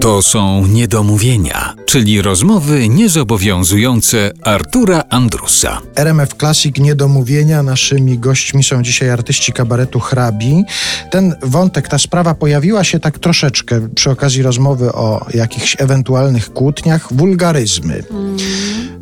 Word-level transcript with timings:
To 0.00 0.22
są 0.22 0.66
niedomówienia, 0.66 1.74
czyli 1.86 2.22
rozmowy 2.22 2.88
niezobowiązujące 2.88 4.30
Artura 4.42 5.04
Andrusa. 5.10 5.80
RMF 5.96 6.34
Classic 6.34 6.78
Niedomówienia. 6.78 7.62
Naszymi 7.62 8.18
gośćmi 8.18 8.64
są 8.64 8.82
dzisiaj 8.82 9.10
artyści 9.10 9.52
kabaretu 9.52 10.00
Hrabi. 10.00 10.64
Ten 11.10 11.34
wątek, 11.42 11.88
ta 11.88 11.98
sprawa 11.98 12.34
pojawiła 12.34 12.84
się 12.84 13.00
tak 13.00 13.18
troszeczkę 13.18 13.88
przy 13.94 14.10
okazji 14.10 14.42
rozmowy 14.42 14.92
o 14.92 15.26
jakichś 15.34 15.76
ewentualnych 15.78 16.52
kłótniach. 16.52 17.12
Wulgaryzmy. 17.12 18.02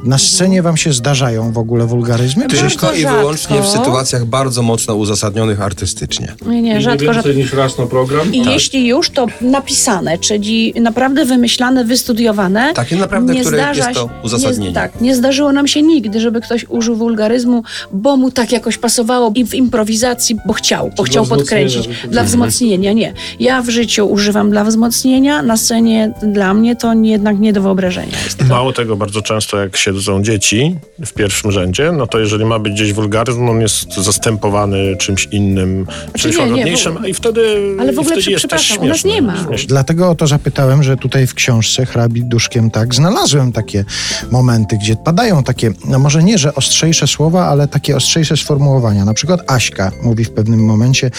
Na 0.05 0.19
scenie 0.19 0.63
wam 0.63 0.77
się 0.77 0.93
zdarzają 0.93 1.53
w 1.53 1.59
ogóle 1.59 1.87
wulgaryzmy? 1.87 2.49
Czy 2.49 2.57
Tylko 2.57 2.93
i 2.93 3.07
wyłącznie 3.07 3.63
w 3.63 3.67
sytuacjach 3.67 4.25
bardzo 4.25 4.63
mocno 4.63 4.95
uzasadnionych 4.95 5.61
artystycznie. 5.63 6.35
Nie, 6.47 6.63
nie, 6.63 6.75
Nie 6.75 6.81
rzadko, 6.81 7.05
rzadko. 7.05 7.15
więcej 7.29 7.37
niż 7.37 7.53
raz 7.53 7.79
na 7.79 7.87
program? 7.87 8.35
I 8.35 8.45
jeśli 8.45 8.87
już, 8.87 9.11
to 9.11 9.27
napisane, 9.41 10.19
czyli 10.19 10.75
naprawdę 10.81 11.25
wymyślane, 11.25 11.85
wystudiowane. 11.85 12.73
Takie 12.75 12.97
naprawdę, 12.97 13.35
które 13.35 13.73
jest 13.75 13.89
to 13.95 14.11
uzasadnienie. 14.25 14.69
Nie, 14.69 14.75
tak, 14.75 15.01
nie 15.01 15.15
zdarzyło 15.17 15.53
nam 15.53 15.69
się 15.69 15.83
nigdy, 15.83 16.21
żeby 16.21 16.41
ktoś 16.41 16.67
użył 16.69 16.97
wulgaryzmu, 16.97 17.63
bo 17.93 18.17
mu 18.17 18.31
tak 18.31 18.53
jakoś 18.53 18.79
pasowało 18.79 19.33
i 19.35 19.45
w 19.45 19.55
improwizacji, 19.55 20.37
bo 20.47 20.53
chciał, 20.53 20.91
bo 20.97 21.05
Czy 21.05 21.11
chciał 21.11 21.27
podkręcić. 21.27 21.89
Dla 22.11 22.25
wzmocnienia, 22.25 22.93
nie. 22.93 23.13
Ja 23.41 23.63
w 23.63 23.69
życiu 23.69 24.07
używam 24.11 24.51
dla 24.51 24.65
wzmocnienia, 24.65 25.43
na 25.43 25.57
scenie 25.57 26.13
dla 26.23 26.55
mnie 26.55 26.77
to 26.77 26.95
nie- 26.95 27.11
jednak 27.11 27.39
nie 27.39 27.53
do 27.53 27.63
wyobrażenia 27.63 28.19
jest. 28.25 28.49
Mało 28.49 28.73
tego, 28.73 28.97
bardzo 28.97 29.23
często 29.23 29.57
jak 29.61 29.77
siedzą 29.81 30.23
dzieci 30.23 30.77
w 31.07 31.13
pierwszym 31.13 31.53
rzędzie, 31.53 31.93
no 31.93 32.07
to 32.07 32.19
jeżeli 32.19 32.45
ma 32.45 32.59
być 32.59 32.73
gdzieś 32.73 32.93
wulgaryzm, 32.93 33.49
on 33.49 33.61
jest 33.61 33.95
zastępowany 33.95 34.97
czymś 34.97 35.29
innym, 35.33 35.87
czymś 36.19 36.37
nie, 36.37 36.45
nie, 36.45 36.51
łagodniejszym, 36.51 36.99
w- 37.03 37.07
i 37.09 37.15
wtedy, 37.15 37.57
Ale 37.81 37.93
w 37.93 37.99
ogóle, 37.99 38.17
i 38.17 38.19
wtedy 38.19 38.21
przy- 38.21 38.31
jest 38.31 38.49
też 38.49 38.63
przepraszam, 38.63 38.85
u 38.85 38.89
nas 38.89 39.05
nie 39.05 39.23
ma. 39.23 39.37
Śmieszne. 39.45 39.67
Dlatego 39.69 40.11
o 40.11 40.15
to 40.15 40.27
zapytałem, 40.27 40.83
że 40.83 40.97
tutaj 40.97 41.27
w 41.27 41.35
książce 41.35 41.87
Hrabi 41.87 42.25
Duszkiem 42.25 42.71
tak 42.71 42.95
znalazłem 42.95 43.53
takie 43.53 43.85
momenty, 44.31 44.79
gdzie 44.83 44.97
padają 44.97 45.43
takie, 45.43 45.73
no 45.85 45.99
może 45.99 46.23
nie, 46.23 46.39
że 46.39 46.55
ostrzejsze 46.55 47.07
słowa, 47.07 47.47
ale 47.47 47.69
takie 47.69 47.97
ostrzejsze 47.97 48.37
sformułowania. 48.37 49.05
Na 49.05 49.15
przykład 49.15 49.41
Aśka 49.47 49.93
mówi 50.03 50.25
w 50.25 50.31
pewnym 50.31 50.65
momencie 50.65 51.11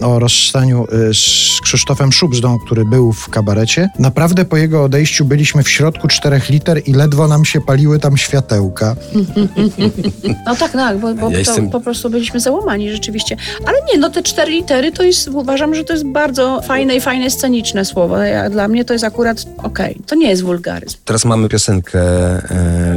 o 0.00 0.18
rozstaniu 0.18 0.86
y, 1.10 1.14
z 1.14 1.60
Krzysztofem 1.62 2.12
Szubzdą, 2.12 2.58
który 2.66 2.84
był 2.84 3.12
w 3.12 3.28
kabarecie. 3.28 3.88
Naprawdę 3.98 4.44
po 4.44 4.56
jego 4.56 4.84
odejściu 4.84 5.24
byliśmy 5.24 5.62
w 5.62 5.68
środku 5.70 6.08
czterech 6.08 6.48
liter 6.50 6.82
i 6.86 6.92
ledwo 6.92 7.28
nam 7.28 7.44
się 7.44 7.60
paliły 7.60 7.98
tam 8.04 8.16
światełka. 8.16 8.96
No 10.46 10.56
tak, 10.56 10.72
tak, 10.72 10.98
bo, 10.98 11.14
bo 11.14 11.26
Ja 11.26 11.32
to 11.32 11.38
jestem- 11.38 11.70
po 11.70 11.80
prostu 11.80 12.10
byliśmy 12.10 12.40
załamani 12.40 12.90
rzeczywiście. 12.92 13.36
Ale 13.66 13.78
nie, 13.92 13.98
no 13.98 14.10
te 14.10 14.22
cztery 14.22 14.50
litery 14.52 14.92
to 14.92 15.02
jest, 15.02 15.28
uważam, 15.28 15.74
że 15.74 15.84
to 15.84 15.92
jest 15.92 16.06
bardzo 16.06 16.60
fajne 16.62 16.96
i 16.96 17.00
fajne 17.00 17.30
sceniczne 17.30 17.84
słowo. 17.84 18.18
Ja, 18.18 18.50
dla 18.50 18.68
mnie 18.68 18.84
to 18.84 18.92
jest 18.92 19.04
akurat 19.04 19.44
okej. 19.62 19.98
To 20.06 20.14
nie 20.14 20.28
jest 20.28 20.42
wulgaryzm. 20.42 20.96
Teraz 21.04 21.24
mamy 21.24 21.48
piosenkę 21.48 22.00
e, 22.00 22.40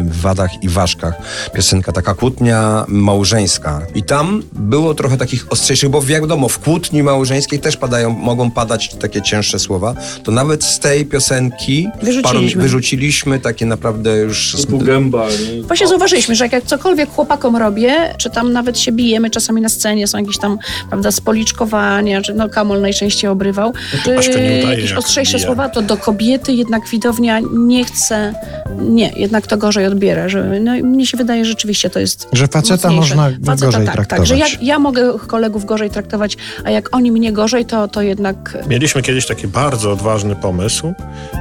w 0.10 0.22
Wadach 0.22 0.64
i 0.64 0.70
Ważkach. 0.70 1.14
Piosenka 1.54 1.92
taka 1.92 2.14
kłótnia 2.14 2.86
małżeńska. 2.88 3.82
I 3.96 4.04
tam 4.04 4.44
było 4.54 4.94
trochę 4.94 5.18
takich 5.18 5.52
ostrzejszych, 5.52 5.90
bo 5.90 6.02
wiadomo, 6.02 6.48
w 6.50 6.60
kłótni 6.60 7.04
małżeńskiej 7.04 7.60
też 7.60 7.78
padają, 7.78 8.10
mogą 8.10 8.52
padać 8.52 8.94
takie 8.96 9.22
cięższe 9.22 9.60
słowa. 9.60 9.96
To 10.24 10.32
nawet 10.32 10.64
z 10.64 10.80
tej 10.80 11.06
piosenki 11.06 11.88
Wyrzuciliśmy. 12.02 12.62
wyrzuciliśmy 12.62 13.40
takie 13.40 13.66
naprawdę 13.66 14.18
już... 14.18 14.56
z- 14.58 14.62
Typu 14.66 14.78
nie? 15.02 15.64
Właśnie 15.64 15.88
zauważyliśmy, 15.88 16.36
że 16.36 16.46
jak, 16.46 16.52
jak 16.52 16.64
cokolwiek 16.64 17.10
chłopakom 17.10 17.56
robię, 17.56 18.14
czy 18.18 18.30
tam 18.30 18.54
nawet 18.54 18.80
się 18.80 18.92
bijemy 18.92 19.30
czasami 19.30 19.62
na 19.62 19.70
scenie, 19.70 20.08
są 20.08 20.18
jakieś 20.18 20.38
tam, 20.38 20.58
prawda, 20.90 21.12
spoliczkowania, 21.12 22.22
czy 22.22 22.34
no 22.34 22.50
Kamol 22.50 22.82
najczęściej 22.82 23.30
obrywał, 23.30 23.74
czy 24.04 24.18
Aż 24.18 24.26
to 24.26 24.32
nie 24.32 24.38
udaje, 24.38 24.70
jakieś 24.70 24.90
jak 24.90 25.00
ostrzejsze 25.00 25.38
bije. 25.38 25.46
słowa, 25.46 25.70
to 25.70 25.82
do 25.82 25.98
kobiety 25.98 26.54
jednak 26.54 26.88
widownia 26.90 27.40
nie 27.54 27.86
chce, 27.86 28.34
nie, 28.80 29.12
jednak 29.16 29.48
to 29.48 29.58
gorzej 29.58 29.86
odbiera, 29.86 30.30
że 30.30 30.60
no, 30.60 30.76
i 30.76 30.84
mnie 30.84 31.06
się 31.06 31.18
wydaje, 31.18 31.46
że 31.46 31.52
rzeczywiście 31.52 31.90
to 31.90 32.00
jest 32.00 32.28
Że 32.34 32.48
faceta 32.48 32.90
mocniejsze. 32.90 33.16
można 33.16 33.56
gorzej 33.56 33.86
tak, 33.86 33.96
traktować. 33.96 34.30
Tak, 34.30 34.38
że 34.38 34.38
ja, 34.38 34.46
ja 34.62 34.80
mogę 34.80 35.14
kolegów 35.28 35.66
gorzej 35.66 35.90
traktować, 35.90 36.38
a 36.64 36.72
jak 36.72 36.96
oni 36.96 37.12
mnie 37.12 37.32
gorzej, 37.32 37.66
to, 37.66 37.88
to 37.88 38.02
jednak... 38.02 38.58
Mieliśmy 38.70 39.02
kiedyś 39.02 39.26
taki 39.26 39.48
bardzo 39.48 39.92
odważny 39.92 40.36
pomysł, 40.36 40.94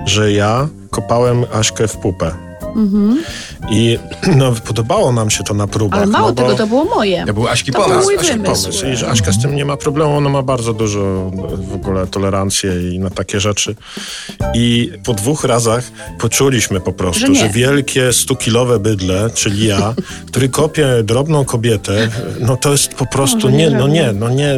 że 0.06 0.32
ja 0.32 0.68
kopałem 0.90 1.44
Aśkę 1.52 1.88
w 1.88 1.96
pupę. 1.96 2.45
I 3.70 3.98
no, 4.36 4.52
podobało 4.52 5.12
nam 5.12 5.30
się 5.30 5.44
to 5.44 5.54
na 5.54 5.66
próbach. 5.66 5.98
Ale 6.00 6.06
mało 6.10 6.28
no, 6.28 6.34
tego, 6.34 6.54
to 6.54 6.66
było 6.66 6.84
moje. 6.84 7.24
Ja 7.26 7.32
był 7.32 7.48
Aśki 7.48 7.72
To 7.72 7.78
był 7.78 7.88
pomysł. 7.88 8.04
mój 8.04 8.16
Aśka 8.18 8.32
wymysł. 8.32 8.62
pomysł. 8.64 8.86
I 8.86 8.96
że 8.96 9.08
Aśka 9.10 9.32
z 9.32 9.42
tym 9.42 9.56
nie 9.56 9.64
ma 9.64 9.76
problemu, 9.76 10.16
ona 10.16 10.28
ma 10.30 10.42
bardzo 10.42 10.72
dużo 10.72 11.30
w 11.70 11.74
ogóle 11.74 12.06
tolerancję 12.06 12.90
i 12.94 12.98
na 12.98 13.10
takie 13.10 13.40
rzeczy. 13.40 13.74
I 14.54 14.92
po 15.04 15.14
dwóch 15.14 15.44
razach 15.44 15.84
poczuliśmy 16.18 16.80
po 16.80 16.92
prostu, 16.92 17.20
Że 17.20 17.28
nie. 17.28 17.40
że, 17.40 17.48
wielkie 17.48 18.12
stukilowe 18.12 18.78
bydle, 18.78 19.30
czyli 19.34 19.66
ja, 19.66 19.94
który 20.26 20.48
kopie 20.48 20.86
drobną 21.04 21.44
kobietę, 21.44 22.08
no 22.40 22.56
to 22.56 22.72
jest 22.72 22.94
po 22.94 23.06
prostu 23.06 23.36
Może 23.36 23.52
nie 23.52 23.56
nie, 23.66 23.70
no 23.70 23.80
żadne. 23.80 23.94
nie, 23.94 24.12
no 24.12 24.30
nie, 24.30 24.54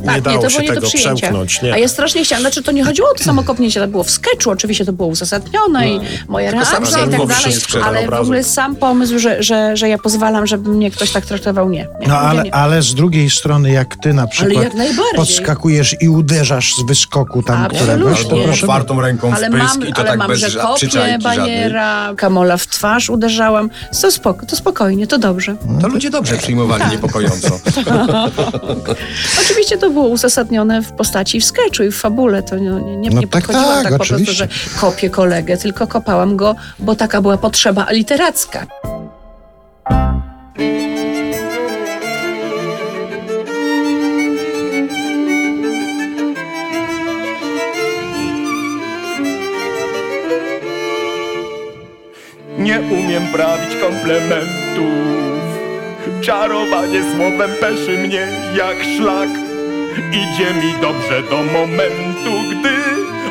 nie 0.00 0.06
Tak, 0.06 0.20
dało 0.22 0.42
to 0.42 0.50
się 0.50 0.62
nie 0.62 0.68
tego 0.68 0.86
przełknąć. 0.86 1.62
Nie. 1.62 1.72
A 1.74 1.78
ja 1.78 1.88
strasznie 1.88 2.24
chciałam, 2.24 2.40
znaczy 2.40 2.62
to 2.62 2.72
nie 2.72 2.84
chodziło 2.84 3.08
o 3.10 3.14
to 3.14 3.24
samo 3.24 3.42
kopnięcie, 3.42 3.80
to 3.80 3.88
było 3.88 4.04
w 4.04 4.10
sketchu, 4.10 4.50
oczywiście 4.50 4.84
to 4.84 4.92
było 4.92 5.08
uzasadnione 5.08 5.88
i 5.90 6.00
moja 6.28 6.50
Tylko 6.50 6.64
sam 6.66 6.74
reakcja 6.84 6.98
i 7.06 7.10
tak 7.10 7.26
dalej, 7.26 7.54
ale 7.84 8.06
w 8.08 8.20
ogóle 8.20 8.44
sam 8.44 8.76
pomysł, 8.76 9.18
że, 9.18 9.42
że, 9.42 9.76
że 9.76 9.88
ja 9.88 9.98
pozwalam, 9.98 10.46
żeby 10.46 10.70
mnie 10.70 10.90
ktoś 10.90 11.10
tak 11.12 11.26
traktował, 11.26 11.70
nie. 11.70 11.86
nie 12.00 12.08
No 12.08 12.18
ale, 12.18 12.42
nie. 12.42 12.54
ale 12.54 12.82
z 12.82 12.94
drugiej 12.94 13.30
strony, 13.30 13.70
jak 13.70 13.96
ty 13.96 14.12
na 14.14 14.26
przykład 14.26 14.66
podskakujesz 15.16 15.96
i 16.00 16.08
uderzasz 16.08 16.74
z 16.74 16.82
wyskoku 16.86 17.42
tam 17.42 17.62
Absolutnie. 17.64 17.94
któregoś, 17.94 18.26
to 18.26 18.36
Nie. 18.36 18.44
proszę 18.44 18.62
Otwartą 18.62 19.00
ręką 19.00 19.32
ale 19.34 19.50
w 19.50 19.52
pysk 19.52 19.78
mam, 19.78 19.88
i 19.88 19.92
to 19.92 19.98
ale 20.00 20.08
tak 20.10 20.18
mam, 20.18 20.28
bez 20.28 20.40
że 20.40 20.60
kopię, 20.60 20.90
żadnej. 20.90 21.18
baniera, 21.18 22.12
kamola 22.16 22.56
w 22.56 22.66
twarz 22.66 23.10
uderzałam. 23.10 23.70
To, 24.02 24.10
spoko, 24.10 24.46
to 24.46 24.56
spokojnie, 24.56 25.06
to 25.06 25.18
dobrze. 25.18 25.56
To 25.80 25.88
ludzie 25.88 26.10
dobrze 26.10 26.36
przyjmowali 26.36 26.84
niepokojąco. 26.90 27.48
Oczywiście 29.42 29.78
to 29.78 29.85
było 29.90 30.08
uzasadnione 30.08 30.82
w 30.82 30.92
postaci 30.92 31.40
w 31.40 31.44
sketchu 31.44 31.82
i 31.82 31.90
w 31.90 31.96
fabule. 31.96 32.42
To 32.42 32.58
nie, 32.58 32.70
nie, 32.70 32.96
nie, 32.96 33.10
No 33.10 33.20
nie 33.20 33.26
tak, 33.26 33.30
podchodziłam 33.30 33.74
tak, 33.74 33.82
tak, 33.82 33.92
po 33.92 33.96
prostu, 33.96 34.14
oczywiście. 34.14 34.34
że 34.34 34.48
kopię 34.80 35.10
kolegę, 35.10 35.56
tylko 35.56 35.86
kopałam 35.86 36.36
go, 36.36 36.54
bo 36.78 36.96
taka 36.96 37.22
była 37.22 37.38
potrzeba 37.38 37.86
literacka. 37.90 38.66
Nie 52.58 52.80
umiem 52.80 53.26
prawić 53.32 53.76
komplementów 53.80 55.26
Czarowanie 56.20 57.02
słowem 57.02 57.50
peszy 57.60 57.98
mnie 57.98 58.28
jak 58.56 58.76
szlak 58.96 59.45
Idzie 60.12 60.54
mi 60.54 60.80
dobrze 60.80 61.22
do 61.22 61.36
momentu, 61.36 62.30
gdy 62.50 62.74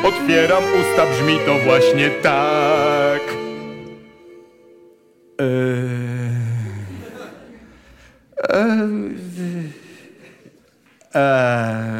otwieram 0.08 0.64
usta, 0.64 1.06
brzmi 1.06 1.38
to 1.46 1.54
właśnie 1.64 2.10
tak. 2.10 3.22
Eee... 5.38 5.46
Eee... 8.48 8.88
Eee... 11.14 11.95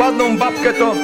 ładną 0.00 0.36
babkę, 0.36 0.72
to... 0.74 0.94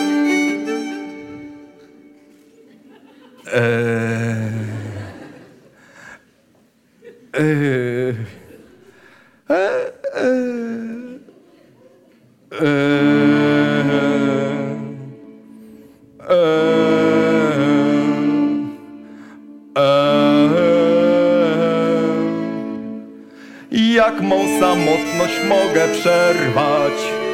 Jak 23.94 24.20
mą 24.22 24.60
samotność 24.60 25.34
mogę 25.48 25.88
przerwać? 25.88 27.25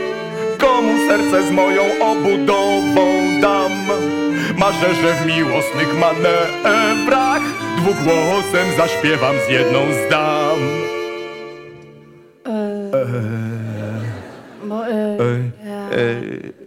Serce 1.33 1.49
z 1.49 1.51
moją 1.51 1.83
obudową 2.01 3.41
dam? 3.41 3.73
Marzę, 4.57 4.95
że 4.95 5.15
w 5.15 5.27
miłosnych 5.27 5.99
manewrach 5.99 7.43
Dwugłosem 7.77 8.77
zaśpiewam 8.77 9.37
z 9.47 9.51
jedną 9.51 9.79
z 9.93 10.11
dam 10.11 10.59
Bo, 14.65 14.87
e, 14.87 15.19
Oj. 15.21 16.62